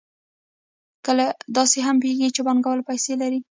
[1.05, 1.25] کله
[1.57, 3.39] داسې هم پېښېږي چې پانګوال پیسې لري